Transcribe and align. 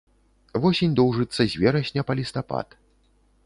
Восень 0.63 0.95
доўжыцца 1.01 1.39
з 1.47 1.53
верасня 1.67 2.01
па 2.11 2.19
лістапад. 2.23 2.67